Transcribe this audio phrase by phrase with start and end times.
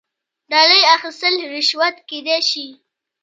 [0.51, 2.67] ډالۍ اخیستل رشوت کیدی شي